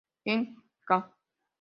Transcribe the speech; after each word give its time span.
En 0.33 0.41
ca. 0.87 0.97